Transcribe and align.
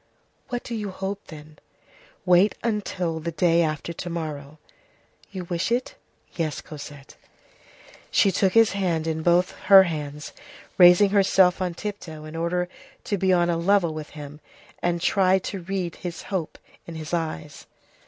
"What 0.49 0.63
do 0.63 0.73
you 0.73 0.89
hope, 0.89 1.27
then?" 1.27 1.59
"Wait 2.25 2.55
until 2.63 3.19
the 3.19 3.31
day 3.31 3.61
after 3.61 3.93
to 3.93 4.09
morrow." 4.09 4.57
"You 5.29 5.43
wish 5.43 5.71
it?" 5.71 5.93
"Yes, 6.33 6.59
Cosette." 6.59 7.17
She 8.09 8.31
took 8.31 8.53
his 8.53 8.71
head 8.71 9.05
in 9.05 9.21
both 9.21 9.51
her 9.69 9.83
hands, 9.83 10.33
raising 10.79 11.11
herself 11.11 11.61
on 11.61 11.75
tiptoe 11.75 12.25
in 12.25 12.35
order 12.35 12.67
to 13.03 13.17
be 13.19 13.31
on 13.31 13.51
a 13.51 13.57
level 13.57 13.93
with 13.93 14.09
him, 14.17 14.39
and 14.81 14.99
tried 15.01 15.43
to 15.43 15.61
read 15.61 15.97
his 15.97 16.23
hope 16.33 16.57
in 16.87 16.95
his 16.95 17.13
eyes. 17.13 17.67